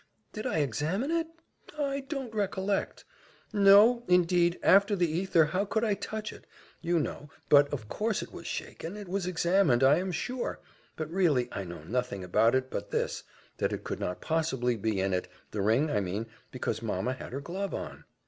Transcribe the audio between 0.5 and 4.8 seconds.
examine it? I don't recollect. No, indeed,